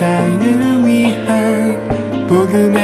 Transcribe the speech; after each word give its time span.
세상을 0.00 0.86
위한 0.86 2.26
복음의 2.26 2.79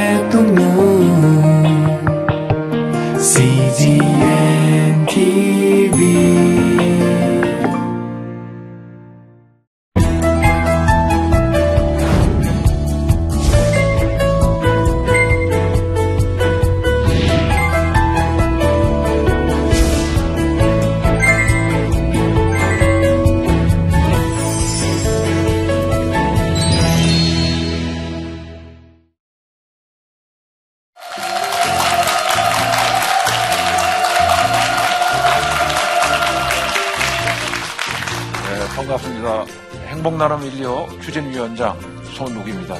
행복나눔 40.27 40.43
인리오 40.43 40.87
추진위원장 40.99 41.79
손욱입니다. 42.13 42.75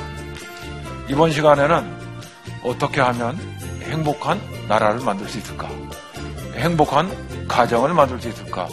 이번 1.07 1.31
시간에는 1.31 1.97
어떻게 2.61 2.99
하면 2.99 3.37
행복한 3.81 4.39
나라를 4.67 4.99
만들 4.99 5.27
수 5.29 5.37
있을까? 5.37 5.69
행복한 6.55 7.09
가정을 7.47 7.93
만들 7.93 8.19
수 8.19 8.27
있을까? 8.27 8.67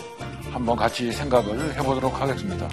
한번 0.52 0.76
같이 0.76 1.12
생각을 1.12 1.74
해보도록 1.76 2.20
하겠습니다. 2.20 2.68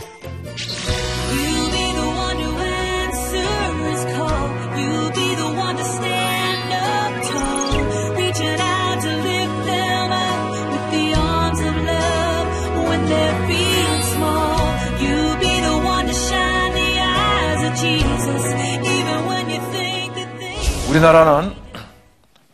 우리나라는 20.92 21.56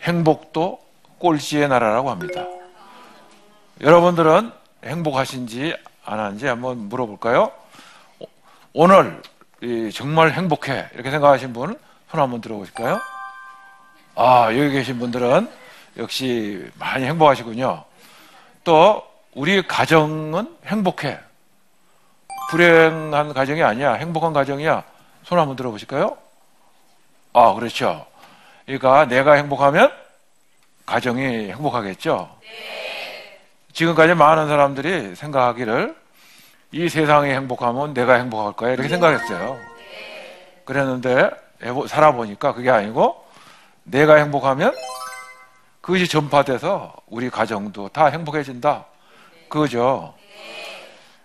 행복도 0.01 0.79
꼴찌의 1.17 1.69
나라라고 1.69 2.11
합니다. 2.11 2.45
여러분들은 3.81 4.51
행복하신지 4.85 5.75
안 6.05 6.19
하는지 6.19 6.45
한번 6.45 6.87
물어볼까요? 6.87 7.51
오- 8.19 8.27
오늘 8.73 9.23
이 9.61 9.89
정말 9.91 10.33
행복해 10.33 10.87
이렇게 10.93 11.09
생각하신 11.09 11.51
분 11.51 11.79
손 12.11 12.19
한번 12.21 12.39
들어보실까요? 12.39 13.01
아 14.15 14.45
여기 14.51 14.69
계신 14.69 14.99
분들은 14.99 15.49
역시 15.97 16.69
많이 16.75 17.05
행복하시군요. 17.05 17.85
또 18.63 19.03
우리 19.33 19.65
가정은 19.65 20.55
행복해. 20.67 21.19
불행한 22.51 23.33
가정이 23.33 23.63
아니야. 23.63 23.93
행복한 23.93 24.31
가정이야. 24.31 24.83
손 25.23 25.39
한번 25.39 25.55
들어보실까요? 25.55 26.15
아 27.33 27.53
그렇죠. 27.55 28.05
그러니까 28.67 29.05
내가 29.05 29.33
행복하면 29.33 29.91
가정이 30.85 31.51
행복하겠죠. 31.51 32.29
지금까지 33.71 34.13
많은 34.13 34.47
사람들이 34.49 35.15
생각하기를 35.15 35.95
이 36.73 36.89
세상이 36.89 37.31
행복하면 37.31 37.93
내가 37.93 38.15
행복할 38.15 38.53
거야 38.53 38.73
이렇게 38.73 38.89
생각했어요. 38.89 39.57
그랬는데 40.65 41.29
해보- 41.63 41.87
살아보니까 41.87 42.53
그게 42.53 42.69
아니고 42.69 43.23
내가 43.83 44.15
행복하면 44.15 44.75
그것이 45.79 46.07
전파돼서 46.09 46.93
우리 47.07 47.29
가정도 47.29 47.87
다 47.87 48.07
행복해진다. 48.07 48.85
그거죠. 49.47 50.13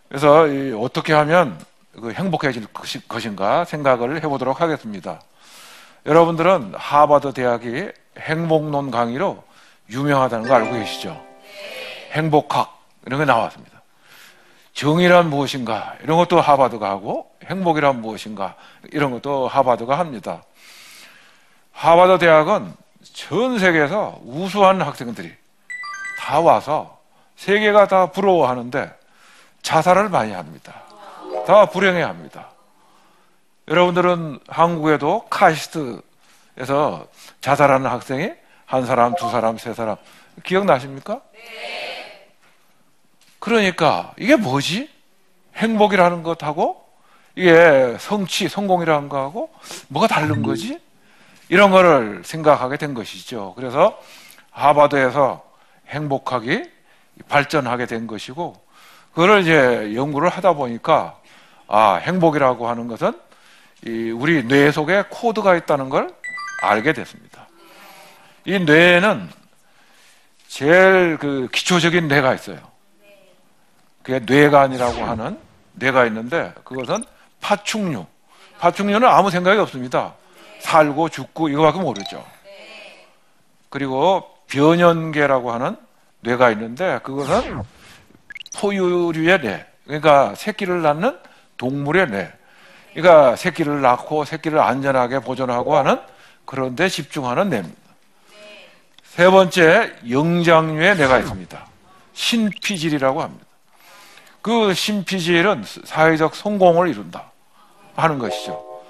그래서 0.09 0.47
이 0.47 0.73
어떻게 0.79 1.13
하면 1.13 1.59
그 2.01 2.13
행복해질 2.13 2.69
것인가 3.09 3.65
생각을 3.65 4.23
해보도록 4.23 4.61
하겠습니다. 4.61 5.21
여러분들은 6.07 6.75
하버드 6.77 7.33
대학이 7.33 7.91
행복론 8.19 8.91
강의로 8.91 9.43
유명하다는 9.91 10.49
거 10.49 10.55
알고 10.55 10.73
계시죠? 10.73 11.21
행복학 12.13 12.81
이런 13.07 13.21
게 13.21 13.25
나왔습니다. 13.25 13.83
정의란 14.75 15.31
무엇인가 15.31 15.95
이런 16.03 16.17
것도 16.17 16.41
하버드가 16.41 16.89
하고 16.89 17.31
행복이란 17.45 18.01
무엇인가 18.01 18.57
이런 18.93 19.11
것도 19.13 19.49
하버드가 19.49 19.99
합니다. 19.99 20.43
하버드 21.73 22.19
대학은 22.19 22.75
전 23.13 23.59
세계에서 23.59 24.21
우수한 24.25 24.81
학생들이 24.81 25.33
다 26.19 26.41
와서 26.41 26.99
세계가 27.37 27.89
다 27.89 28.07
부러워하는데 28.07 28.93
자살을 29.63 30.09
많이 30.09 30.33
합니다. 30.33 30.83
다 31.47 31.67
불행해 31.67 32.03
합니다. 32.03 32.52
여러분들은 33.69 34.41
한국에도 34.49 35.27
카시트에서 35.31 37.07
자살하는 37.41 37.89
학생이 37.89 38.33
한 38.67 38.87
사람, 38.87 39.15
두 39.15 39.31
사람, 39.31 39.59
세 39.59 39.73
사람 39.75 39.97
기억나십니까? 40.45 41.21
그러니까 43.39 44.15
이게 44.19 44.37
뭐지? 44.37 44.91
행복이라는 45.57 46.23
것하고 46.23 46.83
이게 47.35 47.97
성취, 47.99 48.49
성공이라는 48.49 49.09
거하고 49.09 49.51
뭐가 49.89 50.09
다른 50.09 50.43
거지? 50.43 50.81
이런 51.49 51.71
거를 51.71 52.23
생각하게 52.25 52.79
된 52.79 52.95
것이죠. 52.95 53.53
그래서 53.57 53.99
하버드에서 54.51 55.45
행복하기 55.89 56.63
발전하게 57.29 57.87
된 57.87 58.07
것이고 58.07 58.55
그걸 59.13 59.43
이제 59.43 59.93
연구를 59.95 60.29
하다 60.31 60.55
보니까 60.55 61.19
아, 61.69 61.95
행복이라고 61.97 62.69
하는 62.69 62.89
것은 62.89 63.13
이 63.13 63.32
우리 63.85 64.47
뇌 64.47 64.71
속에 64.71 65.05
코드가 65.09 65.57
있다는 65.57 65.89
걸 65.89 66.09
알게 66.63 66.93
됐습니다. 66.93 67.49
이 68.45 68.59
뇌에는 68.59 69.29
제일 70.47 71.17
그 71.19 71.49
기초적인 71.51 72.09
뇌가 72.09 72.35
있어요. 72.35 72.59
그게 74.03 74.19
뇌간이라고 74.21 75.05
하는 75.05 75.39
뇌가 75.73 76.07
있는데 76.07 76.53
그것은 76.65 77.05
파충류. 77.41 78.07
파충류는 78.59 79.09
아무 79.09 79.31
생각이 79.31 79.59
없습니다. 79.61 80.15
살고 80.61 81.09
죽고 81.09 81.49
이거밖에 81.49 81.81
모르죠. 81.81 82.25
그리고 83.69 84.29
변연계라고 84.49 85.51
하는 85.53 85.77
뇌가 86.21 86.51
있는데 86.51 87.01
그것은 87.03 87.63
포유류의 88.57 89.41
뇌. 89.41 89.67
그러니까 89.85 90.35
새끼를 90.37 90.83
낳는 90.83 91.19
동물의 91.57 92.11
뇌. 92.11 92.33
그러니까 92.95 93.37
새끼를 93.37 93.81
낳고 93.81 94.25
새끼를 94.25 94.59
안전하게 94.61 95.21
보존하고 95.21 95.77
하는 95.77 96.01
그런 96.45 96.77
데 96.77 96.89
집중하는 96.89 97.49
뇌입니다. 97.51 97.81
세 99.03 99.31
번째 99.31 99.95
영장류의 100.09 100.97
뇌가 100.97 101.19
있습니다. 101.19 101.67
신피질이라고 102.13 103.23
합니다. 103.23 103.47
그 104.41 104.75
신피질은 104.75 105.65
사회적 105.85 106.35
성공을 106.35 106.89
이룬다 106.89 107.31
하는 107.95 108.19
것이죠. 108.19 108.83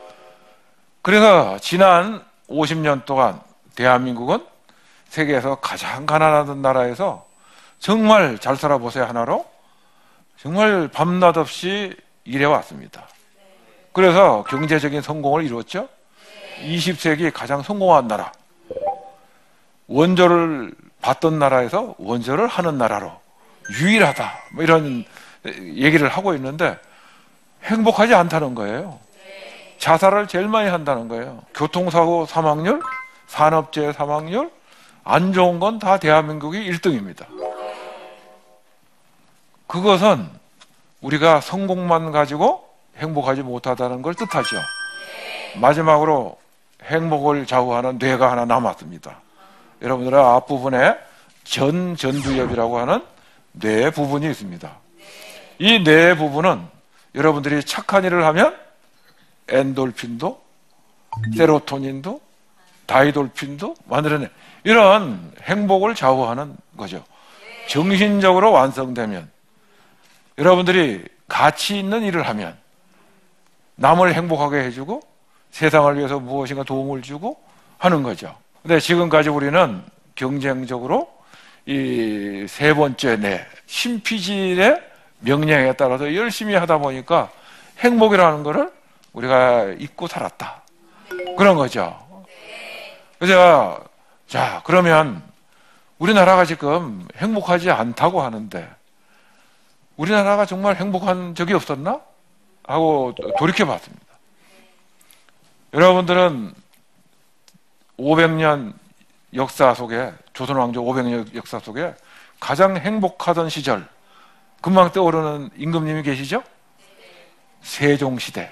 그래서 1.03 1.59
지난 1.59 2.25
50년 2.49 3.05
동안 3.05 3.41
대한민국은 3.75 4.45
세계에서 5.09 5.57
가장 5.57 6.07
가난하던 6.07 6.63
나라에서 6.63 7.27
정말 7.79 8.39
잘 8.39 8.57
살아보세요 8.57 9.05
하나로 9.05 9.45
정말 10.39 10.89
밤낮 10.89 11.37
없이 11.37 11.95
일해왔습니다. 12.25 13.07
그래서 13.93 14.43
경제적인 14.49 15.03
성공을 15.03 15.45
이루었죠. 15.45 15.89
20세기 16.63 17.33
가장 17.33 17.63
성공한 17.63 18.09
나라. 18.09 18.33
원조를 19.89 20.73
받던 21.03 21.39
나라에서 21.39 21.95
원조를 21.99 22.47
하는 22.47 22.79
나라로 22.79 23.13
유일하다. 23.81 24.33
뭐 24.55 24.65
이런 24.65 25.05
얘기를 25.45 26.09
하고 26.09 26.35
있는데 26.35 26.79
행복하지 27.65 28.15
않다는 28.15 28.55
거예요. 28.55 28.99
자살을 29.79 30.29
제일 30.29 30.47
많이 30.49 30.69
한다는 30.71 31.09
거예요. 31.09 31.43
교통사고 31.55 32.27
사망률, 32.27 32.81
산업재해 33.27 33.93
사망률, 33.93 34.51
안 35.05 35.33
좋은 35.33 35.59
건 35.59 35.79
다 35.81 35.99
대한민국이 35.99 36.59
1등입니다. 36.71 37.27
그것은 39.67 40.29
우리가 41.01 41.41
성공만 41.41 42.13
가지고 42.13 42.72
행복하지 42.97 43.43
못하다는 43.43 44.03
걸 44.03 44.15
뜻하죠. 44.15 44.57
마지막으로 45.61 46.39
행복을 46.85 47.47
좌우하는 47.47 47.99
뇌가 47.99 48.31
하나 48.31 48.45
남았습니다. 48.45 49.21
여러분들의 49.83 50.19
앞부분에 50.21 50.97
전 51.45 51.97
전두엽이라고 51.97 52.79
하는 52.79 53.05
뇌 53.53 53.91
부분이 53.91 54.27
있습니다. 54.29 54.71
이 55.59 55.83
뇌 55.85 56.17
부분은 56.17 56.63
여러분들이 57.15 57.63
착한 57.65 58.05
일을 58.05 58.25
하면 58.27 58.57
엔돌핀도 59.49 60.41
세로토닌도 61.37 62.21
다이돌핀도 62.87 63.75
만들어내 63.85 64.31
이런 64.65 65.33
행복을 65.43 65.95
좌우하는 65.95 66.57
거죠. 66.77 67.05
정신적으로 67.69 68.51
완성되면 68.53 69.31
여러분들이 70.39 71.05
가치 71.29 71.79
있는 71.79 72.03
일을 72.03 72.27
하면 72.29 72.57
남을 73.83 74.15
행복하게 74.15 74.59
해주고 74.65 75.01
세상을 75.51 75.99
위해서 75.99 76.21
무엇인가 76.21 76.63
도움을 76.63 77.03
주고 77.03 77.37
하는 77.79 78.05
거죠. 78.05 78.35
근데 78.63 78.79
지금까지 78.79 79.29
우리는 79.29 79.83
경쟁적으로 80.15 81.11
이 81.67 82.47
세 82.49 82.75
번째 82.75 83.17
내 83.17 83.45
신피질의 83.67 84.81
명령에 85.21 85.73
따라서 85.75 86.15
열심히 86.15 86.55
하다 86.55 86.79
보니까 86.79 87.31
행복이라는 87.79 88.43
거를 88.43 88.73
우리가 89.13 89.75
잊고 89.79 90.07
살았다. 90.07 90.63
그런 91.37 91.57
거죠. 91.57 91.97
그래서 93.19 93.83
자 94.29 94.63
그러면 94.65 95.23
우리나라가 95.99 96.45
지금 96.45 97.07
행복하지 97.17 97.71
않다고 97.71 98.23
하는데 98.23 98.69
우리나라가 99.97 100.47
정말 100.47 100.77
행복한 100.77 101.35
적이 101.35 101.55
없었나? 101.55 102.01
하고 102.65 103.15
돌이켜 103.39 103.67
봤습니다. 103.67 104.05
여러분들은 105.75 106.53
500년 107.99 108.75
역사 109.35 109.75
속에 109.75 110.13
조선 110.33 110.57
왕조 110.57 110.83
500년 110.83 111.35
역사 111.35 111.59
속에 111.59 111.95
가장 112.41 112.77
행복하던 112.77 113.49
시절 113.49 113.87
금방 114.61 114.93
떠오르는 114.93 115.51
임금님이 115.57 116.03
계시죠? 116.03 116.43
세종 117.63 118.19
시대. 118.19 118.51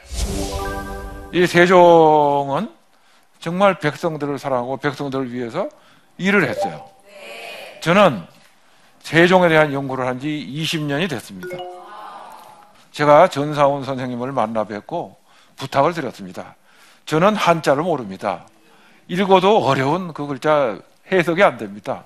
이 1.33 1.47
세종은 1.47 2.73
정말 3.39 3.79
백성들을 3.79 4.39
사랑하고 4.39 4.77
백성들을 4.79 5.33
위해서 5.33 5.69
일을 6.19 6.49
했어요. 6.49 6.89
저는 7.81 8.25
세종에 9.01 9.49
대한 9.49 9.73
연구를 9.73 10.07
한 10.07 10.19
지 10.21 10.29
20년이 10.29 11.09
됐습니다. 11.09 11.57
제가 12.93 13.29
전사원 13.29 13.85
선생님을 13.85 14.33
만나 14.33 14.65
뵙고 14.65 15.17
부탁을 15.57 15.95
드렸습니다. 15.95 16.55
저는 17.07 17.37
한자를 17.37 17.83
모릅니다. 17.83 18.47
읽어도 19.09 19.65
어려운 19.65 20.13
그 20.13 20.27
글자 20.27 20.79
해석이 21.11 21.43
안 21.43 21.59
됩니다. 21.59 22.05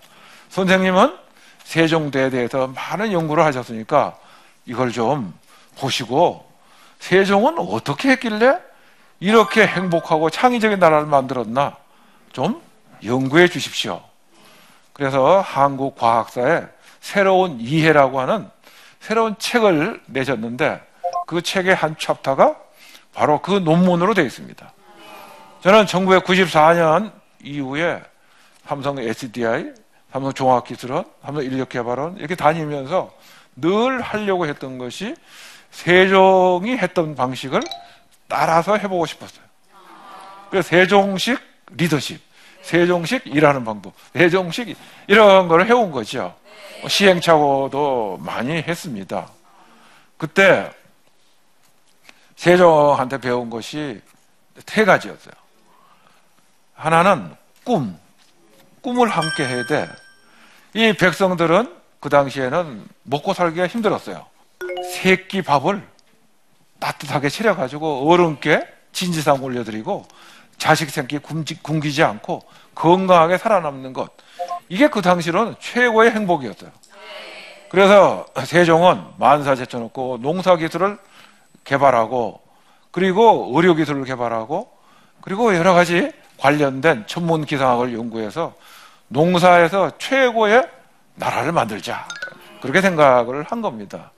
선생님은 0.48 1.16
세종대에 1.64 2.30
대해서 2.30 2.66
많은 2.68 3.12
연구를 3.12 3.44
하셨으니까 3.44 4.16
이걸 4.66 4.92
좀 4.92 5.34
보시고 5.78 6.48
세종은 7.00 7.58
어떻게 7.58 8.10
했길래 8.12 8.58
이렇게 9.20 9.66
행복하고 9.66 10.30
창의적인 10.30 10.78
나라를 10.78 11.06
만들었나 11.06 11.76
좀 12.32 12.62
연구해 13.04 13.48
주십시오. 13.48 14.02
그래서 14.92 15.40
한국 15.40 15.96
과학사에 15.96 16.62
새로운 17.00 17.60
이해라고 17.60 18.20
하는 18.20 18.48
새로운 19.04 19.36
책을 19.38 20.00
내셨는데 20.06 20.80
그 21.26 21.42
책의 21.42 21.74
한 21.74 21.94
챕터가 21.98 22.56
바로 23.12 23.42
그 23.42 23.50
논문으로 23.50 24.14
되어 24.14 24.24
있습니다. 24.24 24.72
저는 25.60 25.84
1994년 25.84 27.12
이후에 27.42 28.02
삼성 28.66 28.98
SDI, 28.98 29.74
삼성 30.10 30.32
종합기술원, 30.32 31.04
삼성 31.22 31.44
인력개발원 31.44 32.16
이렇게 32.16 32.34
다니면서 32.34 33.12
늘 33.56 34.00
하려고 34.00 34.46
했던 34.46 34.78
것이 34.78 35.14
세종이 35.70 36.78
했던 36.78 37.14
방식을 37.14 37.60
따라서 38.26 38.78
해보고 38.78 39.04
싶었어요. 39.04 39.44
그래서 40.48 40.66
세종식 40.66 41.38
리더십, 41.72 42.22
세종식 42.64 43.26
일하는 43.26 43.62
방법, 43.64 43.92
세종식 44.14 44.74
이런 45.06 45.48
걸 45.48 45.66
해온 45.66 45.90
거죠. 45.90 46.34
시행착오도 46.88 48.18
많이 48.22 48.54
했습니다. 48.54 49.28
그때 50.16 50.70
세종한테 52.36 53.18
배운 53.18 53.50
것이 53.50 54.00
세 54.66 54.84
가지였어요. 54.84 55.34
하나는 56.74 57.34
꿈, 57.64 57.98
꿈을 58.80 59.08
함께 59.08 59.46
해야 59.46 59.66
돼. 59.66 59.88
이 60.72 60.92
백성들은 60.94 61.74
그 62.00 62.08
당시에는 62.08 62.86
먹고 63.02 63.34
살기가 63.34 63.66
힘들었어요. 63.66 64.26
새끼 64.94 65.42
밥을 65.42 65.86
따뜻하게 66.80 67.28
차려가지고 67.28 68.10
어른께 68.10 68.66
진지상 68.92 69.42
올려드리고 69.42 70.06
자식 70.58 70.88
굶지, 71.22 71.62
굶기지 71.62 72.02
않고 72.02 72.42
건강하게 72.74 73.38
살아남는 73.38 73.92
것. 73.92 74.10
이게 74.68 74.88
그 74.88 75.02
당시로는 75.02 75.56
최고의 75.60 76.10
행복이었어요. 76.12 76.70
그래서 77.70 78.26
세종은 78.44 79.02
만사 79.18 79.54
제쳐놓고 79.54 80.18
농사기술을 80.22 80.98
개발하고 81.64 82.40
그리고 82.90 83.52
의료기술을 83.54 84.04
개발하고 84.04 84.70
그리고 85.20 85.54
여러 85.56 85.74
가지 85.74 86.12
관련된 86.38 87.04
천문 87.06 87.44
기상학을 87.44 87.94
연구해서 87.94 88.54
농사에서 89.08 89.92
최고의 89.98 90.68
나라를 91.14 91.52
만들자. 91.52 92.06
그렇게 92.60 92.80
생각을 92.80 93.44
한 93.44 93.62
겁니다. 93.62 94.12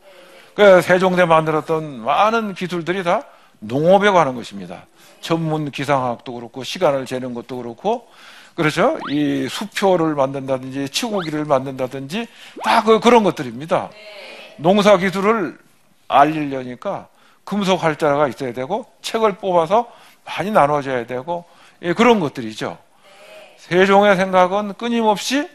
그 0.55 0.81
세종대 0.81 1.25
만들었던 1.25 2.05
많은 2.05 2.55
기술들이 2.55 3.05
다 3.05 3.23
농업에 3.59 4.11
관한 4.11 4.35
것입니다. 4.35 4.87
전문 5.21 5.71
기상학도 5.71 6.33
그렇고 6.35 6.65
시간을 6.65 7.07
재는 7.07 7.35
것도 7.35 7.59
그렇고 7.59 8.09
그렇죠. 8.55 8.99
이 9.11 9.49
수표를 9.51 10.15
만든다든지 10.15 10.89
치고기를 10.89 11.45
만든다든지 11.45 12.27
다 12.65 12.83
그, 12.83 13.01
그런 13.01 13.23
것들입니다. 13.23 13.91
농사 14.57 14.97
기술을 14.97 15.59
알리려니까 16.09 17.09
금속 17.45 17.83
활자가 17.83 18.29
있어야 18.29 18.53
되고 18.53 18.87
책을 19.03 19.37
뽑아서 19.37 19.91
많이 20.25 20.51
나눠줘야 20.51 21.07
되고 21.07 21.45
예, 21.83 21.93
그런 21.93 22.19
것들이죠. 22.19 22.79
세종의 23.59 24.17
생각은 24.17 24.75
끊임없이 24.75 25.49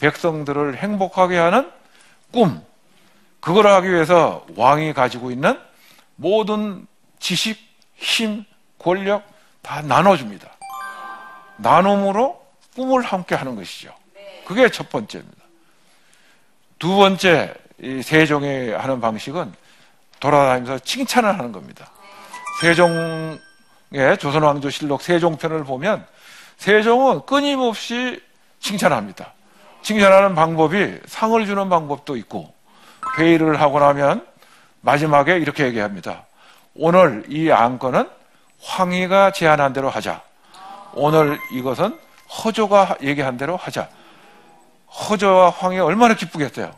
백성들을 0.00 0.76
행복하게 0.76 1.36
하는 1.36 1.70
꿈, 2.32 2.62
그걸 3.40 3.66
하기 3.66 3.90
위해서 3.90 4.46
왕이 4.56 4.92
가지고 4.94 5.30
있는 5.30 5.58
모든 6.16 6.86
지식, 7.18 7.58
힘, 7.96 8.44
권력 8.78 9.24
다 9.62 9.82
나눠줍니다. 9.82 10.48
나눔으로 11.56 12.40
꿈을 12.74 13.02
함께 13.02 13.34
하는 13.34 13.56
것이죠. 13.56 13.92
그게 14.46 14.68
첫 14.70 14.88
번째입니다. 14.88 15.36
두 16.78 16.96
번째, 16.96 17.54
이 17.80 18.02
세종이 18.02 18.70
하는 18.70 19.00
방식은 19.00 19.52
돌아다니면서 20.20 20.84
칭찬을 20.84 21.28
하는 21.28 21.52
겁니다. 21.52 21.90
세종의 22.60 23.38
조선왕조실록 24.18 25.02
세종편을 25.02 25.64
보면 25.64 26.06
세종은 26.56 27.26
끊임없이 27.26 28.22
칭찬합니다. 28.60 29.32
칭찬하는 29.82 30.34
방법이 30.34 30.98
상을 31.06 31.46
주는 31.46 31.68
방법도 31.68 32.16
있고 32.16 32.52
회의를 33.16 33.60
하고 33.60 33.78
나면 33.78 34.26
마지막에 34.80 35.36
이렇게 35.38 35.64
얘기합니다. 35.66 36.24
오늘 36.74 37.24
이 37.28 37.50
안건은 37.50 38.08
황희가 38.62 39.32
제안한 39.32 39.72
대로 39.72 39.88
하자. 39.90 40.22
오늘 40.94 41.38
이것은 41.52 41.98
허조가 42.44 42.98
얘기한 43.02 43.36
대로 43.36 43.56
하자. 43.56 43.88
허조와 44.88 45.50
황희 45.50 45.78
얼마나 45.78 46.14
기쁘겠어요. 46.14 46.72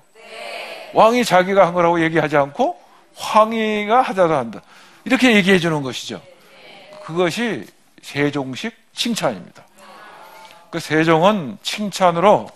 왕이 0.94 1.24
자기가 1.24 1.66
한 1.66 1.74
거라고 1.74 2.02
얘기하지 2.02 2.36
않고 2.36 2.80
황희가 3.16 4.02
하자도 4.02 4.34
한다. 4.34 4.60
이렇게 5.04 5.34
얘기해 5.36 5.58
주는 5.58 5.82
것이죠. 5.82 6.20
그것이 7.04 7.66
세종식 8.02 8.74
칭찬입니다. 8.92 9.64
그 10.70 10.78
세종은 10.78 11.58
칭찬으로 11.62 12.48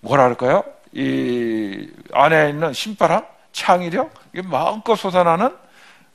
뭐라 0.00 0.24
할까요? 0.24 0.64
이 0.92 1.88
안에 2.12 2.50
있는 2.50 2.72
신바람, 2.72 3.24
창의력, 3.52 4.12
이게 4.32 4.42
마음껏 4.42 4.96
솟아나는 4.96 5.56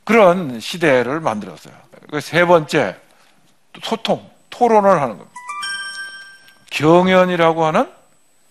그런 0.08 0.58
시대를 0.58 1.20
만들었어요. 1.20 1.74
그세 2.10 2.46
번째, 2.46 2.96
소통, 3.82 4.26
토론을 4.48 4.88
하는 4.88 5.18
겁니다. 5.18 5.30
경연이라고 6.70 7.66
하는 7.66 7.92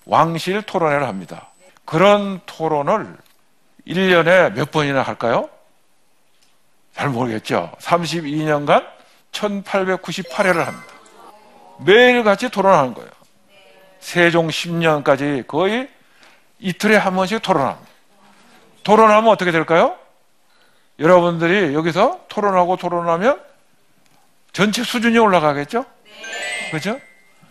왕실 0.05 0.61
토론회를 0.61 1.07
합니다. 1.07 1.49
그런 1.83 2.41
토론을 2.45 3.17
1년에 3.87 4.53
몇 4.53 4.69
번이나 4.69 5.01
할까요? 5.01 5.49
잘 6.93 7.09
모르겠죠. 7.09 7.71
32년간 7.79 8.85
1898회를 9.31 10.63
합니다. 10.63 10.93
매일같이 11.79 12.49
토론하는 12.49 12.93
거예요. 12.93 13.09
세종 13.99 14.49
10년까지 14.49 15.47
거의 15.47 15.89
이틀에 16.59 16.97
한 16.97 17.15
번씩 17.15 17.41
토론합니다. 17.41 17.89
토론하면 18.83 19.31
어떻게 19.31 19.49
될까요? 19.49 19.97
여러분들이 20.99 21.73
여기서 21.73 22.25
토론하고 22.27 22.77
토론하면 22.77 23.39
전체 24.51 24.83
수준이 24.83 25.17
올라가겠죠? 25.19 25.85
그죠? 26.71 26.99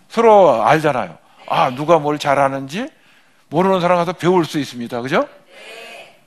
서로 0.08 0.62
알잖아요. 0.64 1.16
아, 1.48 1.70
누가 1.70 1.98
뭘 1.98 2.18
잘하는지 2.18 2.88
모르는 3.48 3.80
사람 3.80 3.98
가서 3.98 4.12
배울 4.12 4.44
수 4.44 4.58
있습니다. 4.58 5.00
그죠? 5.02 5.28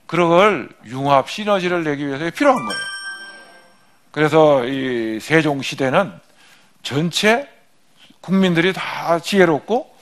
그런 0.08 0.30
걸 0.30 0.70
융합, 0.86 1.30
시너지를 1.30 1.84
내기 1.84 2.08
위해서 2.08 2.30
필요한 2.32 2.66
거예요. 2.66 2.80
그래서 4.12 4.66
이 4.66 5.20
세종 5.20 5.62
시대는 5.62 6.14
전체 6.82 7.48
국민들이 8.22 8.74
다 8.74 9.20
지혜롭고 9.20 9.94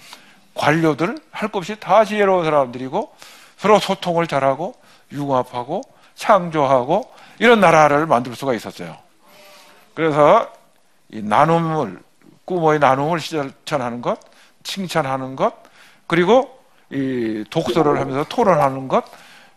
관료들 0.53 1.17
할 1.31 1.49
것 1.49 1.59
없이 1.59 1.75
다 1.79 2.05
지혜로운 2.05 2.45
사람들이고 2.45 3.13
서로 3.57 3.79
소통을 3.79 4.27
잘하고 4.27 4.75
융합하고 5.11 5.81
창조하고 6.17 7.09
이런 7.39 7.59
나라를 7.61 8.05
만들 8.07 8.35
수가 8.35 8.53
있었어요. 8.53 8.97
그래서 9.93 10.51
이 11.09 11.21
나눔을 11.21 12.01
꾸모의 12.43 12.79
나눔을 12.79 13.19
실천하는 13.19 14.01
것, 14.01 14.19
칭찬하는 14.63 15.35
것, 15.35 15.53
그리고 16.07 16.59
이 16.89 17.45
독서를 17.49 17.99
하면서 17.99 18.23
토론하는 18.25 18.87
것, 18.87 19.05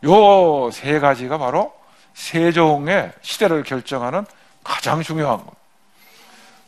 요 0.04 0.70
세 0.72 0.98
가지가 1.00 1.38
바로 1.38 1.72
세종의 2.14 3.12
시대를 3.22 3.62
결정하는 3.64 4.24
가장 4.62 5.02
중요한 5.02 5.38
겁니다. 5.38 5.56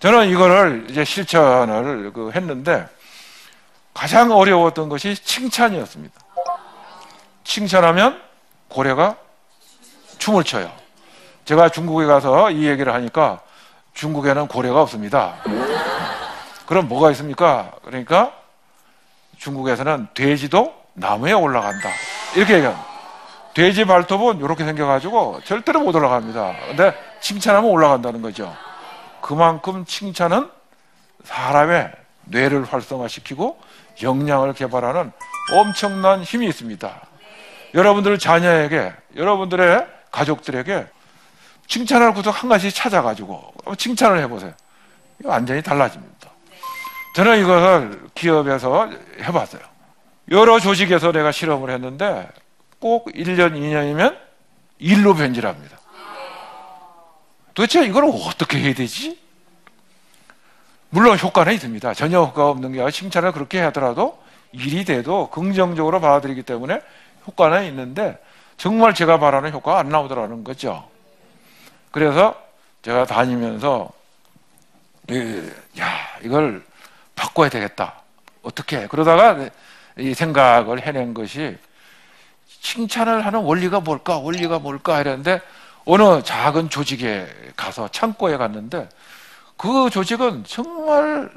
저는 0.00 0.28
이거를 0.28 0.86
이제 0.90 1.04
실천을 1.04 2.12
그 2.12 2.32
했는데 2.34 2.86
가장 3.94 4.32
어려웠던 4.32 4.88
것이 4.88 5.14
칭찬이었습니다. 5.14 6.20
칭찬하면 7.44 8.20
고래가 8.68 9.16
춤을 10.22 10.44
춰요. 10.44 10.70
제가 11.44 11.70
중국에 11.70 12.06
가서 12.06 12.52
이 12.52 12.68
얘기를 12.68 12.94
하니까 12.94 13.40
중국에는 13.94 14.46
고래가 14.46 14.80
없습니다. 14.82 15.34
그럼 16.64 16.86
뭐가 16.86 17.10
있습니까? 17.10 17.72
그러니까 17.84 18.32
중국에서는 19.38 20.06
돼지도 20.14 20.72
나무에 20.92 21.32
올라간다. 21.32 21.88
이렇게 22.36 22.54
얘기합니다. 22.54 22.86
돼지 23.54 23.84
발톱은 23.84 24.38
이렇게 24.38 24.64
생겨가지고 24.64 25.40
절대로 25.44 25.80
못 25.80 25.94
올라갑니다. 25.96 26.54
근데 26.68 26.94
칭찬하면 27.20 27.68
올라간다는 27.68 28.22
거죠. 28.22 28.54
그만큼 29.20 29.84
칭찬은 29.84 30.48
사람의 31.24 31.90
뇌를 32.26 32.64
활성화시키고 32.64 33.58
역량을 34.00 34.52
개발하는 34.52 35.10
엄청난 35.52 36.22
힘이 36.22 36.46
있습니다. 36.46 37.00
여러분들 37.74 38.18
자녀에게, 38.20 38.92
여러분들의 39.16 40.01
가족들에게 40.12 40.86
칭찬할 41.66 42.14
구석 42.14 42.42
한 42.42 42.48
가지 42.48 42.70
찾아가지고 42.70 43.54
칭찬을 43.76 44.20
해보세요. 44.20 44.52
완전히 45.24 45.62
달라집니다. 45.62 46.30
저는 47.14 47.40
이것을 47.40 48.00
기업에서 48.14 48.90
해봤어요. 49.20 49.62
여러 50.30 50.60
조직에서 50.60 51.12
내가 51.12 51.32
실험을 51.32 51.70
했는데 51.70 52.28
꼭 52.78 53.06
1년, 53.12 53.52
2년이면 53.54 54.16
일로 54.78 55.14
변질합니다. 55.14 55.78
도대체 57.54 57.84
이걸 57.84 58.04
어떻게 58.04 58.58
해야 58.58 58.74
되지? 58.74 59.20
물론 60.90 61.18
효과는 61.18 61.54
있습니다. 61.54 61.94
전혀 61.94 62.18
효과가 62.20 62.50
없는 62.50 62.72
게 62.72 62.78
아니라 62.78 62.90
칭찬을 62.90 63.32
그렇게 63.32 63.60
하더라도 63.60 64.22
일이 64.52 64.84
돼도 64.84 65.30
긍정적으로 65.30 66.00
받아들이기 66.00 66.42
때문에 66.42 66.80
효과는 67.26 67.64
있는데 67.66 68.18
정말 68.62 68.94
제가 68.94 69.18
바라는 69.18 69.50
효과가 69.54 69.80
안 69.80 69.88
나오더라는 69.88 70.44
거죠. 70.44 70.88
그래서 71.90 72.40
제가 72.82 73.06
다니면서 73.06 73.90
이, 75.10 75.50
야 75.80 75.88
이걸 76.22 76.64
바꿔야 77.16 77.48
되겠다. 77.48 78.02
어떻게? 78.40 78.86
그러다가 78.86 79.48
이 79.98 80.14
생각을 80.14 80.86
해낸 80.86 81.12
것이 81.12 81.58
칭찬을 82.60 83.26
하는 83.26 83.40
원리가 83.40 83.80
뭘까? 83.80 84.18
원리가 84.18 84.60
뭘까? 84.60 85.00
이랬는데 85.00 85.40
어느 85.84 86.22
작은 86.22 86.70
조직에 86.70 87.26
가서 87.56 87.88
창고에 87.88 88.36
갔는데 88.36 88.88
그 89.56 89.90
조직은 89.90 90.44
정말 90.46 91.32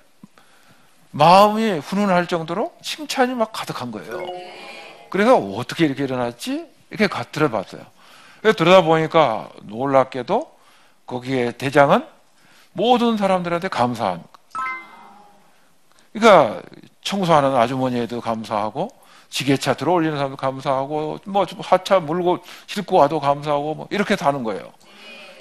마음이 1.09 1.79
훈훈할 1.79 2.27
정도로 2.27 2.71
칭찬이 2.83 3.33
막 3.33 3.51
가득한 3.51 3.91
거예요. 3.91 4.27
그래서 5.09 5.35
어떻게 5.37 5.85
이렇게 5.85 6.03
일어났지? 6.03 6.74
이렇게 6.95 7.07
가 7.07 7.23
들어 7.23 7.49
봤어요. 7.49 7.81
그래서 8.41 8.55
들어다 8.55 8.81
보니까 8.83 9.49
놀랍게도 9.63 10.49
거기에 11.05 11.51
대장은 11.51 12.05
모든 12.71 13.17
사람들한테 13.17 13.67
감사한. 13.67 14.23
그러니까 16.13 16.61
청소하는 17.03 17.53
아주머니에도 17.55 18.21
감사하고 18.21 18.87
지게차 19.29 19.73
들어올리는 19.73 20.15
사람도 20.15 20.37
감사하고 20.37 21.19
뭐 21.25 21.45
하차 21.59 21.99
물고 21.99 22.39
싣고 22.67 22.95
와도 22.95 23.19
감사하고 23.19 23.75
뭐 23.75 23.87
이렇게 23.89 24.15
사는 24.15 24.41
거예요. 24.43 24.71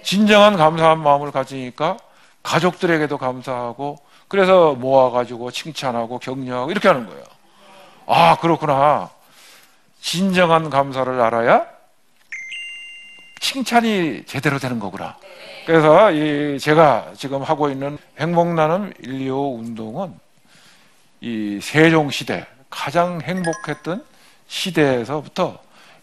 진정한 0.02 0.56
감사한 0.56 0.98
마음을 1.00 1.30
가지니까 1.30 1.96
가족들에게도 2.42 3.16
감사하고 3.16 3.98
그래서 4.26 4.74
모아가지고 4.74 5.52
칭찬하고 5.52 6.18
격려하고 6.18 6.72
이렇게 6.72 6.88
하는 6.88 7.06
거예요. 7.06 7.22
아 8.06 8.36
그렇구나. 8.40 9.13
진정한 10.04 10.68
감사를 10.68 11.18
알아야 11.18 11.66
칭찬이 13.40 14.24
제대로 14.26 14.58
되는 14.58 14.78
거구나. 14.78 15.16
그래서 15.64 16.12
이 16.12 16.58
제가 16.60 17.12
지금 17.16 17.42
하고 17.42 17.70
있는 17.70 17.96
행복나눔 18.20 18.92
125 19.02 19.56
운동은 19.56 20.14
이 21.22 21.58
세종 21.62 22.10
시대 22.10 22.46
가장 22.68 23.22
행복했던 23.22 24.04
시대에서부터 24.46 25.58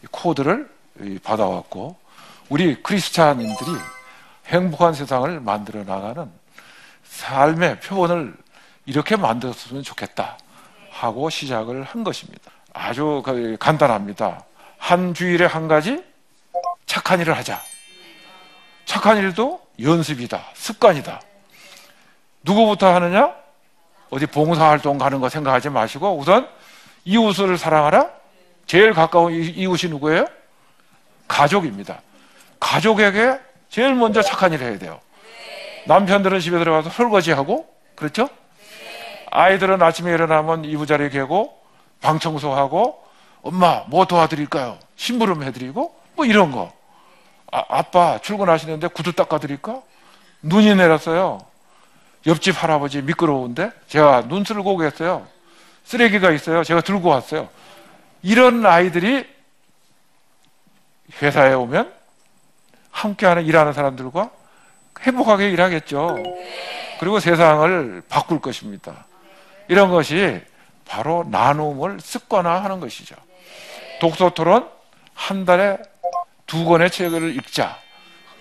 코드를 0.10 0.68
받아왔고 1.24 1.96
우리 2.50 2.82
크리스찬인들이 2.82 3.70
행복한 4.48 4.96
세상을 4.96 5.40
만들어 5.42 5.84
나가는 5.84 6.28
삶의 7.04 7.82
표본을 7.82 8.34
이렇게 8.88 9.16
만들었으면 9.16 9.84
좋겠다 9.84 10.40
하고 10.90 11.30
시작을 11.30 11.84
한 11.84 12.04
것입니다. 12.04 12.52
아주 12.74 13.22
그 13.26 13.58
간단합니다. 13.60 14.44
한 14.78 15.14
주일에 15.14 15.46
한 15.46 15.68
가지 15.68 16.04
착한 16.86 17.20
일을 17.20 17.38
하자. 17.38 17.62
착한 18.86 19.18
일도 19.18 19.62
연습이다. 19.82 20.42
습관이다. 20.54 21.22
누구부터 22.44 22.94
하느냐? 22.96 23.34
어디 24.10 24.26
봉사활동 24.26 24.98
가는 24.98 25.20
거 25.22 25.30
생각하지 25.30 25.70
마시고 25.70 26.18
우선 26.18 26.48
이웃을 27.06 27.58
사랑하라? 27.58 28.10
제일 28.66 28.94
가까운 28.94 29.34
이웃이 29.34 29.90
누구예요? 29.92 30.26
가족입니다. 31.28 32.02
가족에게 32.60 33.40
제일 33.70 33.96
먼저 33.96 34.22
착한 34.22 34.52
일을 34.54 34.68
해야 34.68 34.78
돼요. 34.78 35.00
남편들은 35.86 36.40
집에 36.40 36.60
들어가서 36.60 36.90
설거지하고, 36.90 37.68
그렇죠? 37.96 38.30
아이들은 39.32 39.82
아침에 39.82 40.12
일어나면 40.12 40.66
이부자리 40.66 41.10
개고, 41.10 41.61
방 42.02 42.20
청소하고, 42.20 43.02
엄마, 43.44 43.84
뭐 43.88 44.06
도와드릴까요? 44.06 44.78
심부름 44.96 45.44
해드리고, 45.44 45.96
뭐 46.16 46.26
이런 46.26 46.52
거. 46.52 46.74
아, 47.52 47.64
아빠 47.70 48.20
출근하시는데 48.20 48.88
구두 48.88 49.14
닦아드릴까? 49.14 49.82
눈이 50.42 50.76
내렸어요. 50.76 51.40
옆집 52.28 52.62
할아버지 52.62 53.02
미끄러운데 53.02 53.72
제가 53.88 54.28
눈 54.28 54.44
쓸고 54.44 54.74
오겠어요. 54.74 55.28
쓰레기가 55.84 56.32
있어요. 56.32 56.64
제가 56.64 56.82
들고 56.82 57.10
왔어요. 57.10 57.50
이런 58.22 58.66
아이들이 58.66 59.28
회사에 61.22 61.54
오면 61.54 61.92
함께하는 62.92 63.46
일하는 63.46 63.74
사람들과 63.74 64.30
행복하게 65.02 65.50
일하겠죠. 65.50 66.18
그리고 67.00 67.20
세상을 67.20 68.04
바꿀 68.08 68.40
것입니다. 68.40 69.06
이런 69.68 69.90
것이 69.90 70.42
바로 70.92 71.24
나눔을 71.26 72.02
습관화하는 72.02 72.82
것이죠. 72.82 73.16
독서 74.02 74.32
토론 74.32 74.68
한 75.14 75.46
달에 75.46 75.78
두 76.46 76.66
권의 76.66 76.92
책을 76.92 77.34
읽자. 77.38 77.78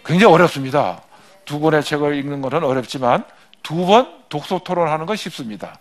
굉장히 0.04 0.34
어렵습니다. 0.34 1.00
두 1.44 1.60
권의 1.60 1.84
책을 1.84 2.16
읽는 2.16 2.42
것은 2.42 2.64
어렵지만 2.64 3.24
두 3.62 3.86
번 3.86 4.20
독서 4.28 4.58
토론하는 4.58 5.06
건 5.06 5.14
쉽습니다. 5.14 5.78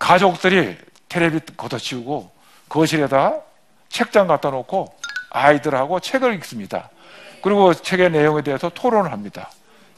가족들이 0.00 0.76
테레비 1.08 1.40
걷어치우고 1.56 2.32
거실에다 2.68 3.36
책장 3.88 4.26
갖다 4.26 4.50
놓고 4.50 4.92
아이들하고 5.30 6.00
책을 6.00 6.34
읽습니다. 6.34 6.90
그리고 7.42 7.72
책의 7.72 8.10
내용에 8.10 8.42
대해서 8.42 8.70
토론을 8.70 9.12
합니다. 9.12 9.50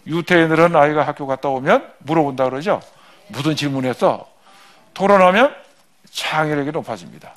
유태인들은 0.07 0.77
아이가 0.77 1.07
학교 1.07 1.27
갔다 1.27 1.49
오면 1.49 1.95
물어본다 2.01 2.51
그러죠. 2.51 2.83
무슨 3.29 3.57
질문했어? 3.57 4.27
토론하면 4.93 5.68
창의력이 6.19 6.73
높아집니다. 6.73 7.33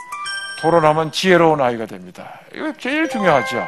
토론하면 0.59 1.11
지혜로운 1.11 1.61
아이가 1.61 1.85
됩니다. 1.85 2.39
이거 2.53 2.73
제일 2.77 3.07
중요하죠. 3.07 3.67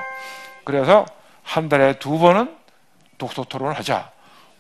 그래서 0.63 1.05
한 1.43 1.70
달에 1.70 2.00
두 2.00 2.17
번은 2.17 2.55
독서 3.17 3.43
토론을 3.43 3.77
하자. 3.77 4.12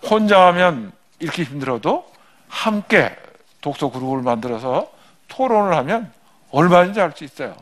혼자 0.03 0.47
하면 0.47 0.91
이렇게 1.19 1.43
힘들어도 1.43 2.05
함께 2.47 3.15
독서 3.61 3.89
그룹을 3.89 4.21
만들어서 4.21 4.91
토론을 5.27 5.75
하면 5.77 6.11
얼마인지 6.51 7.01
알수 7.01 7.23
있어요. 7.23 7.55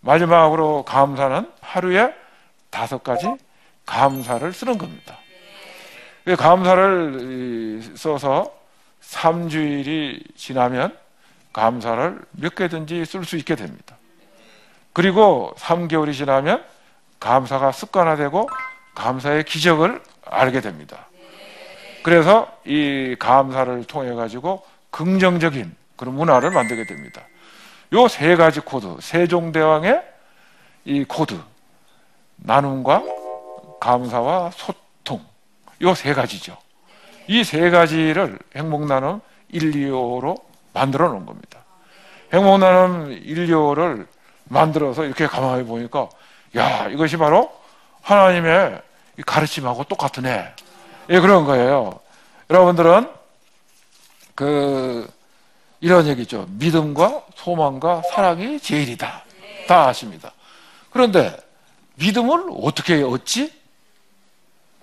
마지막으로 0.00 0.84
감사는 0.84 1.50
하루에 1.60 2.12
다섯 2.70 3.04
가지 3.04 3.32
감사를 3.86 4.52
쓰는 4.52 4.76
겁니다. 4.76 5.18
이 6.26 6.34
감사를 6.34 7.20
이, 7.20 7.96
써서 7.96 8.52
3주일이 9.02 10.36
지나면 10.36 11.03
감사를 11.54 12.20
몇 12.32 12.54
개든지 12.54 13.06
쓸 13.06 13.24
수 13.24 13.36
있게 13.36 13.54
됩니다. 13.56 13.96
그리고 14.92 15.54
3개월이 15.56 16.12
지나면 16.12 16.62
감사가 17.18 17.72
습관화되고 17.72 18.50
감사의 18.94 19.44
기적을 19.44 20.02
알게 20.26 20.60
됩니다. 20.60 21.06
그래서 22.02 22.54
이 22.66 23.16
감사를 23.18 23.84
통해 23.84 24.12
가지고 24.12 24.66
긍정적인 24.90 25.74
그런 25.96 26.14
문화를 26.14 26.50
만들게 26.50 26.84
됩니다. 26.84 27.22
요 27.94 28.08
세 28.08 28.34
가지 28.36 28.60
코드, 28.60 28.96
세종대왕의 29.00 30.02
이 30.84 31.04
코드, 31.04 31.40
나눔과 32.36 33.02
감사와 33.80 34.50
소통, 34.50 35.24
요 35.82 35.94
세 35.94 36.12
가지죠. 36.12 36.58
이 37.28 37.42
세 37.44 37.70
가지를 37.70 38.38
행복 38.56 38.86
나눔 38.86 39.20
1, 39.48 39.70
2호로 39.70 40.42
만들어 40.74 41.08
놓은 41.08 41.24
겁니다. 41.24 41.60
행복나눔 42.32 43.12
1, 43.12 43.46
2호를 43.46 44.06
만들어서 44.44 45.04
이렇게 45.04 45.26
가만히 45.26 45.64
보니까, 45.64 46.08
야, 46.56 46.88
이것이 46.88 47.16
바로 47.16 47.50
하나님의 48.02 48.82
이 49.18 49.22
가르침하고 49.22 49.84
똑같으네. 49.84 50.52
예, 51.10 51.20
그런 51.20 51.44
거예요. 51.44 52.00
여러분들은 52.50 53.08
그 54.34 55.08
이런 55.80 56.06
얘기죠. 56.08 56.46
믿음과 56.50 57.22
소망과 57.36 58.02
사랑이 58.12 58.58
제일이다. 58.58 59.22
다 59.68 59.86
아십니다. 59.86 60.32
그런데 60.90 61.36
믿음을 61.96 62.46
어떻게 62.62 63.02
얻지? 63.02 63.52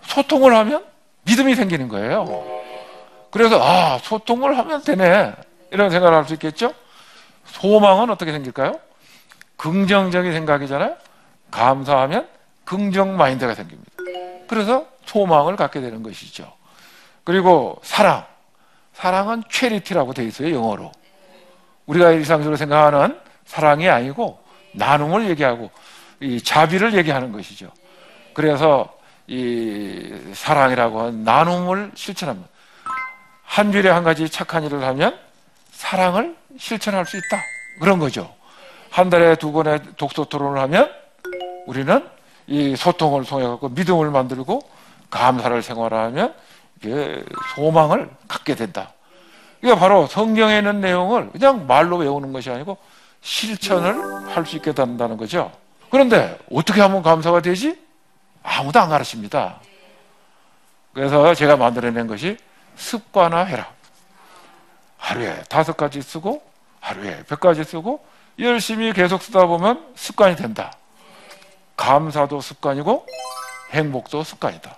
소통을 0.04 0.56
하면 0.56 0.86
믿음이 1.24 1.56
생기는 1.56 1.88
거예요. 1.88 2.46
그래서 3.30 3.62
아 3.62 3.98
소통을 4.00 4.58
하면 4.58 4.84
되네 4.84 5.34
이런 5.72 5.90
생각을 5.90 6.16
할 6.18 6.26
수 6.26 6.34
있겠죠. 6.34 6.74
소망은 7.46 8.10
어떻게 8.10 8.32
생길까요? 8.32 8.80
긍정적인 9.58 10.32
생각이잖아요. 10.34 10.96
감사하면 11.50 12.28
긍정 12.64 13.18
마인드가 13.18 13.54
생깁니다. 13.56 13.92
그래서 14.48 14.86
소망을 15.06 15.56
갖게 15.56 15.82
되는 15.82 16.04
것이죠. 16.04 16.52
그리고 17.24 17.80
사랑. 17.84 18.26
사랑은 18.94 19.44
체리티라고 19.50 20.14
되어 20.14 20.26
있어요, 20.26 20.54
영어로. 20.54 20.92
우리가 21.86 22.12
일상적으로 22.12 22.56
생각하는 22.56 23.20
사랑이 23.46 23.90
아니고 23.90 24.40
나눔을 24.74 25.30
얘기하고 25.30 25.72
이 26.20 26.42
자비를 26.42 26.94
얘기하는 26.94 27.32
것이죠. 27.32 27.72
그래서 28.34 28.94
이 29.28 30.14
사랑이라고 30.34 31.00
하는 31.02 31.24
나눔을 31.24 31.92
실천합니다. 31.96 32.50
한 33.44 33.72
줄에 33.72 33.90
한 33.90 34.04
가지 34.04 34.30
착한 34.30 34.64
일을 34.64 34.84
하면 34.84 35.20
사랑을 35.82 36.36
실천할 36.60 37.06
수 37.08 37.18
있다. 37.18 37.42
그런 37.80 37.98
거죠. 37.98 38.32
한 38.92 39.10
달에 39.10 39.36
두 39.36 39.52
번의 39.52 39.80
독서 39.98 40.26
토론을 40.26 40.62
하면 40.62 40.92
우리는 41.66 42.08
이 42.46 42.76
소통을 42.76 43.26
통해 43.26 43.48
갖고 43.48 43.70
믿음을 43.70 44.12
만들고 44.12 44.62
감사를 45.10 45.60
생활하면 45.64 46.36
이게 46.78 47.24
소망을 47.56 48.10
갖게 48.28 48.54
된다. 48.54 48.92
이게 49.64 49.76
바로 49.76 50.06
성경에 50.06 50.60
있는 50.60 50.82
내용을 50.82 51.32
그냥 51.32 51.66
말로 51.66 51.98
외우는 51.98 52.32
것이 52.32 52.52
아니고 52.52 52.78
실천을 53.22 54.30
할 54.36 54.46
수 54.46 54.58
있게 54.58 54.74
된다는 54.74 55.18
거죠. 55.18 55.52
그런데 55.90 56.38
어떻게 56.52 56.80
하면 56.82 57.02
감사가 57.02 57.42
되지? 57.42 57.80
아무도 58.44 58.80
안 58.80 58.90
가르칩니다. 58.90 59.60
그래서 60.94 61.34
제가 61.34 61.58
만들어낸 61.58 62.06
것이 62.06 62.38
습관화 62.76 63.44
해라. 63.46 63.68
하루에 65.02 65.44
다섯 65.50 65.76
가지 65.76 66.02
쓰고 66.02 66.42
하루에 66.80 67.24
백 67.28 67.40
가지 67.40 67.64
쓰고 67.64 68.06
열심히 68.40 68.94
계속 68.94 69.22
쓰다 69.22 69.48
보면 69.48 69.94
습관이 69.96 70.36
된다. 70.36 70.74
감사도 71.76 72.40
습관이고 72.40 73.08
행복도 73.72 74.24
습관이다. 74.24 74.78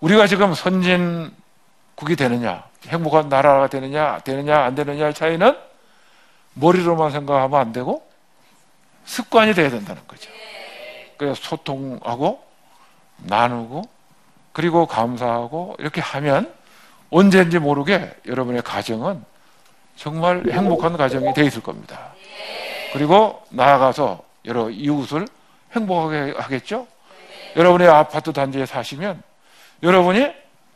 우리가 0.00 0.28
지금 0.28 0.54
선진국이 0.54 2.14
되느냐, 2.16 2.64
행복한 2.86 3.28
나라가 3.28 3.66
되느냐, 3.66 4.20
되느냐, 4.20 4.62
안 4.62 4.74
되느냐의 4.76 5.12
차이는 5.12 5.58
머리로만 6.54 7.10
생각하면 7.10 7.60
안 7.60 7.72
되고 7.72 8.08
습관이 9.04 9.54
돼야 9.54 9.68
된다는 9.68 10.00
거죠. 10.06 10.30
그래서 11.16 11.34
소통하고 11.42 12.40
나누고 13.16 13.82
그리고 14.52 14.86
감사하고 14.86 15.76
이렇게 15.80 16.00
하면 16.00 16.54
언제인지 17.10 17.58
모르게 17.58 18.14
여러분의 18.26 18.62
가정은 18.62 19.24
정말 19.96 20.42
행복한 20.50 20.96
가정이 20.96 21.34
되어 21.34 21.44
있을 21.44 21.62
겁니다. 21.62 22.12
그리고 22.92 23.42
나아가서 23.50 24.22
여러 24.44 24.70
이웃을 24.70 25.26
행복하게 25.72 26.34
하겠죠? 26.36 26.86
여러분의 27.56 27.88
아파트 27.88 28.32
단지에 28.32 28.66
사시면 28.66 29.22
여러분이 29.82 30.32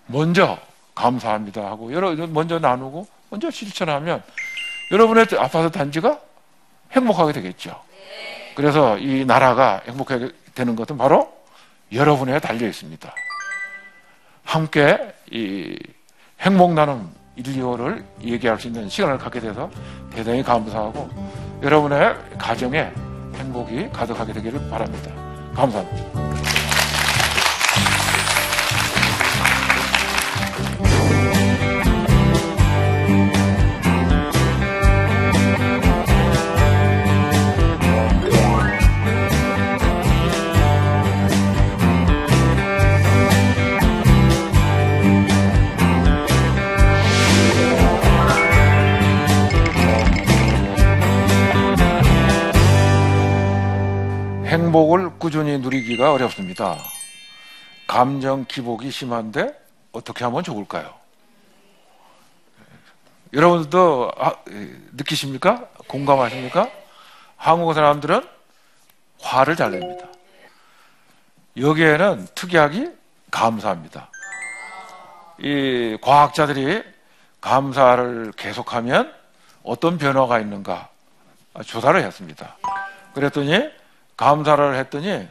먼저 0.07 0.59
감사합니다 0.95 1.64
하고 1.64 1.92
여러 1.92 2.14
먼저 2.27 2.59
나누고 2.59 3.07
먼저 3.31 3.51
실천하면 3.51 4.23
여러분의 4.90 5.27
아파트 5.38 5.71
단지가 5.71 6.21
행복하게 6.92 7.33
되겠죠. 7.33 7.81
그래서 8.55 8.99
이 8.99 9.25
나라가 9.25 9.81
행복하게 9.87 10.31
되는 10.55 10.77
것은 10.77 10.99
바로 10.99 11.33
여러분에 11.92 12.40
달려 12.40 12.66
있습니다. 12.66 13.14
함께 14.45 15.14
이 15.31 15.79
행복 16.43 16.75
나눔 16.75 17.09
1, 17.37 17.45
2호를 17.45 18.05
얘기할 18.25 18.59
수 18.59 18.67
있는 18.67 18.89
시간을 18.89 19.17
갖게 19.17 19.39
돼서 19.39 19.71
대단히 20.13 20.43
감사하고 20.43 21.09
여러분의 21.63 22.17
가정에 22.37 22.91
행복이 23.37 23.91
가득하게 23.91 24.33
되기를 24.33 24.69
바랍니다. 24.69 25.13
감사합니다. 25.55 26.62
누리기가 56.03 56.12
어렵습니다. 56.12 56.79
감정 57.87 58.45
기복이 58.45 58.91
심한데 58.91 59.55
어떻게 59.93 60.25
하면 60.25 60.43
좋을까요? 60.43 60.93
여러분들도 63.33 64.11
아, 64.19 64.35
느끼십니까? 64.93 65.69
공감하십니까? 65.87 66.69
한국 67.37 67.73
사람들은 67.75 68.29
화를 69.21 69.55
잘 69.55 69.71
냅니다. 69.71 70.09
여기에는 71.57 72.27
특약이 72.35 72.91
감사합니다. 73.31 74.11
이 75.38 75.97
과학자들이 76.03 76.83
감사를 77.41 78.33
계속하면 78.33 79.15
어떤 79.62 79.99
변화가 79.99 80.41
있는가 80.41 80.88
조사를 81.65 82.03
했습니다. 82.03 82.57
그랬더니 83.15 83.71
감사를 84.17 84.75
했더니 84.77 85.29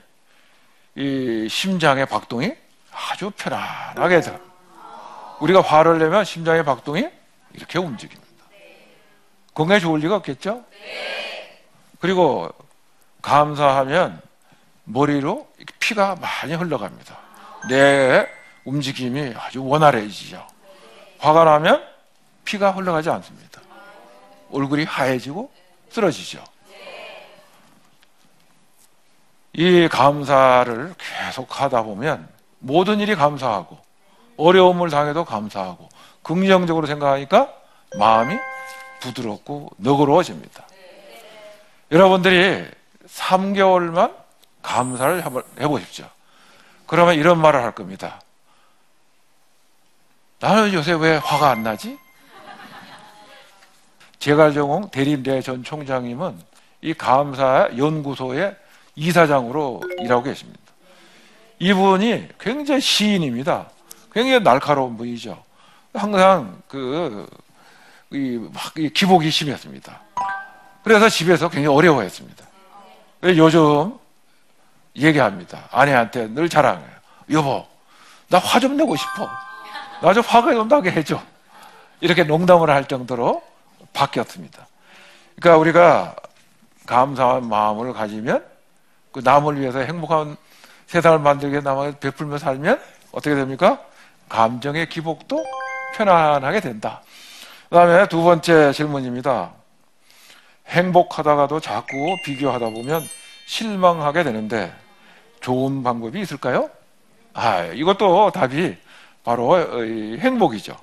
이 0.95 1.47
심장의 1.49 2.05
박동이 2.05 2.53
아주 2.91 3.31
편안하게 3.31 4.21
돼요. 4.21 4.39
우리가 5.39 5.61
화를 5.61 5.99
내면 5.99 6.23
심장의 6.25 6.63
박동이 6.65 7.07
이렇게 7.53 7.79
움직입니다. 7.79 8.31
건강에 9.53 9.79
좋을 9.79 9.99
리가 10.01 10.17
없겠죠? 10.17 10.63
그리고 11.99 12.51
감사하면 13.21 14.21
머리로 14.83 15.47
피가 15.79 16.15
많이 16.15 16.53
흘러갑니다. 16.53 17.17
뇌의 17.69 18.27
움직임이 18.65 19.33
아주 19.37 19.63
원활해지죠. 19.63 20.45
화가 21.19 21.43
나면 21.43 21.85
피가 22.45 22.71
흘러가지 22.71 23.09
않습니다. 23.09 23.61
얼굴이 24.51 24.83
하얘지고 24.83 25.51
쓰러지죠. 25.89 26.43
이 29.53 29.87
감사를 29.89 30.95
계속 30.97 31.61
하다 31.61 31.83
보면 31.83 32.27
모든 32.59 32.99
일이 32.99 33.15
감사하고 33.15 33.77
어려움을 34.37 34.89
당해도 34.89 35.25
감사하고 35.25 35.89
긍정적으로 36.23 36.87
생각하니까 36.87 37.53
마음이 37.97 38.37
부드럽고 39.01 39.71
너그러워집니다. 39.77 40.65
여러분들이 41.91 42.69
3개월만 43.07 44.15
감사를 44.61 45.23
해보십시오. 45.59 46.05
그러면 46.87 47.15
이런 47.15 47.39
말을 47.39 47.61
할 47.61 47.71
겁니다. 47.71 48.21
나는 50.39 50.73
요새 50.73 50.93
왜 50.93 51.17
화가 51.17 51.49
안 51.49 51.63
나지? 51.63 51.97
제갈정홍 54.19 54.91
대림대 54.91 55.41
전 55.41 55.63
총장님은 55.63 56.39
이 56.81 56.93
감사 56.93 57.69
연구소의 57.75 58.55
이사장으로 58.95 59.81
일하고 59.99 60.23
계십니다. 60.23 60.59
이분이 61.59 62.29
굉장히 62.39 62.81
시인입니다. 62.81 63.69
굉장히 64.13 64.43
날카로운 64.43 64.97
분이죠. 64.97 65.41
항상 65.93 66.61
그, 66.67 67.27
이, 68.11 68.39
막, 68.53 68.73
이 68.77 68.89
기복이 68.89 69.29
심했습니다. 69.29 70.01
그래서 70.83 71.07
집에서 71.09 71.49
굉장히 71.49 71.75
어려워했습니다. 71.75 72.45
요즘 73.23 73.97
얘기합니다. 74.95 75.67
아내한테 75.71 76.27
늘 76.27 76.49
자랑해요. 76.49 76.89
여보, 77.29 77.65
나 78.29 78.39
화 78.39 78.59
좀 78.59 78.75
내고 78.77 78.95
싶어. 78.95 79.29
나 80.01 80.13
좀 80.13 80.23
화가 80.25 80.53
좀 80.53 80.67
나게 80.67 80.91
해줘. 80.91 81.21
이렇게 81.99 82.23
농담을 82.23 82.69
할 82.71 82.85
정도로 82.87 83.43
바뀌었습니다. 83.93 84.65
그러니까 85.39 85.59
우리가 85.59 86.15
감사한 86.87 87.47
마음을 87.47 87.93
가지면 87.93 88.43
그 89.11 89.19
남을 89.23 89.59
위해서 89.59 89.79
행복한 89.79 90.37
세상을 90.87 91.19
만들게 91.19 91.61
남을 91.61 91.93
베풀며 91.99 92.37
살면 92.37 92.81
어떻게 93.11 93.35
됩니까? 93.35 93.79
감정의 94.29 94.89
기복도 94.89 95.43
편안하게 95.95 96.61
된다. 96.61 97.01
그 97.69 97.75
다음에 97.75 98.07
두 98.07 98.23
번째 98.23 98.71
질문입니다. 98.71 99.51
행복하다가도 100.67 101.59
자꾸 101.59 102.15
비교하다 102.23 102.69
보면 102.69 103.03
실망하게 103.45 104.23
되는데 104.23 104.73
좋은 105.41 105.83
방법이 105.83 106.19
있을까요? 106.21 106.69
아, 107.33 107.63
이것도 107.65 108.31
답이 108.31 108.77
바로 109.23 109.85
이 109.85 110.17
행복이죠. 110.17 110.75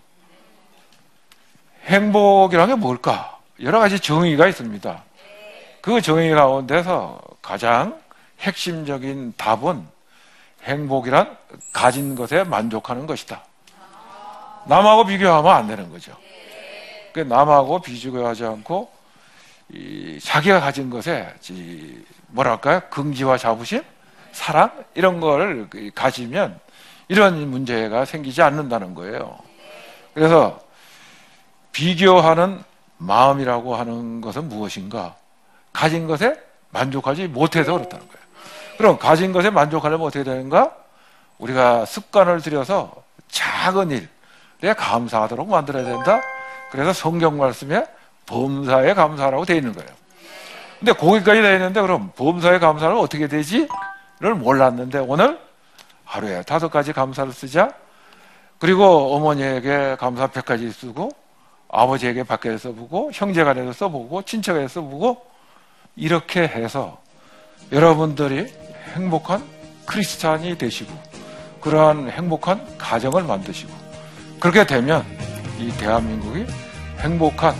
행복이라는 1.84 2.74
게 2.74 2.80
뭘까? 2.80 3.38
여러 3.62 3.78
가지 3.78 3.98
정의가 3.98 4.46
있습니다. 4.46 5.02
그 5.80 6.00
정의 6.00 6.34
가운데서 6.34 7.20
가장 7.40 7.98
핵심적인 8.40 9.34
답은 9.36 9.86
행복이란 10.64 11.36
가진 11.72 12.14
것에 12.14 12.44
만족하는 12.44 13.06
것이다. 13.06 13.42
남하고 14.66 15.06
비교하면 15.06 15.52
안 15.52 15.66
되는 15.66 15.90
거죠. 15.90 16.16
그 17.12 17.20
남하고 17.20 17.80
비교하지 17.80 18.44
않고 18.44 18.90
이 19.70 20.18
자기가 20.22 20.60
가진 20.60 20.90
것에 20.90 21.34
이 21.50 21.98
뭐랄까요? 22.28 22.80
긍지와 22.90 23.38
자부심, 23.38 23.82
사랑 24.32 24.70
이런 24.94 25.20
걸 25.20 25.68
가지면 25.94 26.60
이런 27.08 27.50
문제가 27.50 28.04
생기지 28.04 28.42
않는다는 28.42 28.94
거예요. 28.94 29.38
그래서 30.14 30.60
비교하는 31.72 32.62
마음이라고 32.98 33.76
하는 33.76 34.20
것은 34.20 34.48
무엇인가? 34.48 35.16
가진 35.72 36.06
것에 36.06 36.34
만족하지 36.70 37.28
못해서 37.28 37.72
그렇다는 37.74 38.06
거예요. 38.08 38.27
그럼 38.78 38.96
가진 38.96 39.32
것에 39.32 39.50
만족하려면 39.50 40.06
어떻게 40.06 40.22
되는가? 40.22 40.72
우리가 41.38 41.84
습관을 41.84 42.40
들여서 42.40 42.94
작은 43.28 43.90
일에 43.90 44.72
감사하도록 44.72 45.48
만들어야 45.48 45.84
된다. 45.84 46.20
그래서 46.70 46.92
성경 46.92 47.36
말씀에 47.38 47.84
범사에 48.26 48.94
감사라고 48.94 49.44
되어 49.44 49.56
있는 49.56 49.72
거예요. 49.72 49.90
근데 50.78 50.92
거기까지 50.92 51.42
되어 51.42 51.54
있는데 51.54 51.82
그럼 51.82 52.12
범사에 52.14 52.60
감사는 52.60 52.96
어떻게 52.96 53.26
되지?를 53.26 54.34
몰랐는데 54.36 54.98
오늘 55.00 55.40
하루에 56.04 56.42
다섯 56.42 56.70
가지 56.70 56.92
감사를 56.92 57.32
쓰자. 57.32 57.70
그리고 58.60 59.14
어머니에게 59.14 59.96
감사 59.98 60.28
100가지 60.28 60.72
쓰고 60.72 61.10
아버지에게 61.68 62.22
밖에 62.22 62.56
써보고 62.56 63.10
형제간에도 63.12 63.72
써보고 63.72 64.22
친척에게 64.22 64.68
써보고 64.68 65.20
이렇게 65.96 66.42
해서 66.42 66.98
여러분들이 67.72 68.67
행복한 68.94 69.42
크리스찬이 69.86 70.58
되시고 70.58 70.92
그러한 71.60 72.10
행복한 72.10 72.64
가정을 72.78 73.24
만드시고 73.24 73.72
그렇게 74.40 74.64
되면 74.66 75.04
이 75.58 75.70
대한민국이 75.78 76.46
행복한 76.98 77.54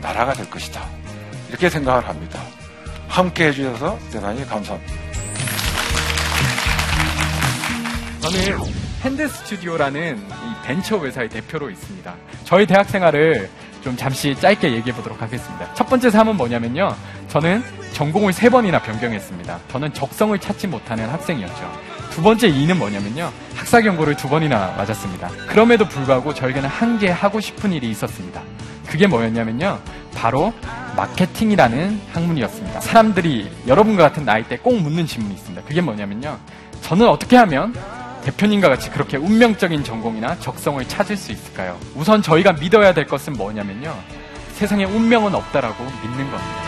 나라가 0.00 0.32
될 0.32 0.48
것이다. 0.50 0.84
이렇게 1.48 1.68
생각을 1.68 2.06
합니다. 2.06 2.40
함께 3.08 3.48
해주셔서 3.48 3.98
대단히 4.12 4.44
감사합니다. 4.46 4.92
저는 8.20 8.58
핸드 9.02 9.28
스튜디오라는 9.28 10.18
이 10.18 10.66
벤처 10.66 10.98
회사의 10.98 11.28
대표로 11.28 11.70
있습니다. 11.70 12.14
저희 12.44 12.66
대학 12.66 12.88
생활을 12.88 13.48
좀 13.82 13.96
잠시 13.96 14.34
짧게 14.34 14.72
얘기해 14.72 14.94
보도록 14.96 15.22
하겠습니다. 15.22 15.72
첫 15.74 15.88
번째 15.88 16.10
삶은 16.10 16.36
뭐냐면요. 16.36 16.94
저는 17.28 17.62
전공을 17.92 18.32
세 18.32 18.48
번이나 18.48 18.80
변경했습니다. 18.80 19.58
저는 19.70 19.92
적성을 19.92 20.38
찾지 20.38 20.66
못하는 20.68 21.08
학생이었죠. 21.08 21.72
두 22.10 22.22
번째 22.22 22.48
이유는 22.48 22.78
뭐냐면요. 22.78 23.30
학사 23.54 23.80
경고를 23.80 24.16
두 24.16 24.28
번이나 24.28 24.74
맞았습니다. 24.76 25.28
그럼에도 25.48 25.86
불구하고 25.88 26.32
저에게는 26.34 26.68
한 26.68 26.98
개 26.98 27.08
하고 27.10 27.40
싶은 27.40 27.72
일이 27.72 27.90
있었습니다. 27.90 28.42
그게 28.86 29.06
뭐였냐면요. 29.06 29.78
바로 30.14 30.52
마케팅이라는 30.96 32.00
학문이었습니다. 32.12 32.80
사람들이 32.80 33.50
여러분과 33.68 34.04
같은 34.04 34.24
나이 34.24 34.42
때 34.44 34.56
꼭 34.56 34.80
묻는 34.80 35.06
질문이 35.06 35.34
있습니다. 35.34 35.62
그게 35.66 35.80
뭐냐면요. 35.80 36.38
저는 36.82 37.06
어떻게 37.08 37.36
하면 37.36 37.74
대표님과 38.24 38.68
같이 38.68 38.90
그렇게 38.90 39.16
운명적인 39.16 39.84
전공이나 39.84 40.38
적성을 40.40 40.82
찾을 40.88 41.16
수 41.16 41.30
있을까요? 41.32 41.78
우선 41.94 42.20
저희가 42.22 42.52
믿어야 42.54 42.92
될 42.94 43.06
것은 43.06 43.34
뭐냐면요. 43.34 43.94
세상에 44.54 44.84
운명은 44.84 45.34
없다라고 45.34 45.84
믿는 45.84 46.16
겁니다. 46.30 46.67